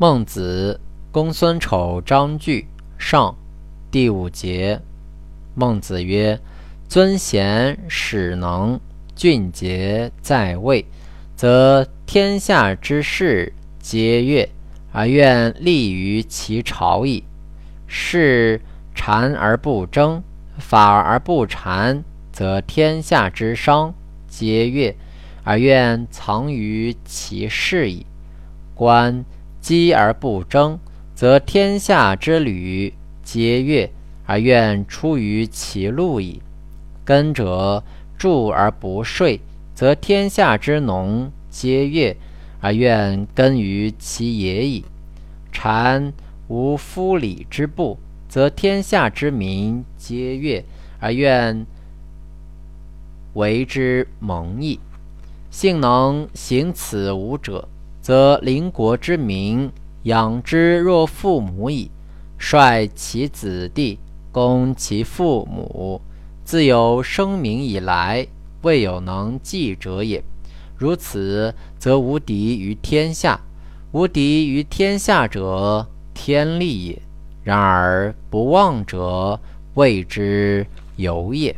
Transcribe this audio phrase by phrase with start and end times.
[0.00, 0.78] 孟子，
[1.10, 3.34] 公孙丑章句上，
[3.90, 4.80] 第五节。
[5.56, 6.38] 孟子曰
[6.86, 8.78] ：“尊贤使能，
[9.16, 10.86] 俊杰在位，
[11.34, 14.48] 则天下之士皆悦，
[14.92, 17.24] 而愿立于其朝矣。
[17.88, 18.60] 是
[18.94, 20.22] 谄而不争，
[20.58, 23.92] 法而不禅，则天下之商
[24.28, 24.94] 皆悦，
[25.42, 28.06] 而愿藏于其事矣。
[28.76, 29.24] 观。”
[29.68, 30.78] 积而不争，
[31.14, 33.90] 则天下之旅皆悦，
[34.24, 36.40] 而愿出于其路矣。
[37.04, 37.84] 耕者
[38.16, 39.38] 助而不税，
[39.74, 42.16] 则天下之农皆悦，
[42.62, 44.86] 而愿耕于其野矣。
[45.52, 46.14] 禅
[46.46, 50.64] 无夫礼之布，则天下之民皆悦，
[50.98, 51.66] 而愿
[53.34, 54.80] 为之蒙矣。
[55.50, 57.68] 幸能行此五者。
[58.08, 59.70] 则邻国之民
[60.04, 61.90] 养之若父母矣。
[62.38, 63.98] 率其子弟，
[64.32, 66.00] 攻其父母，
[66.42, 68.26] 自有生民以来，
[68.62, 70.24] 未有能继者也。
[70.74, 73.38] 如此，则无敌于天下。
[73.92, 77.02] 无敌于天下者，天利也。
[77.42, 79.38] 然而不忘者，
[79.74, 80.66] 谓之
[80.96, 81.54] 有也。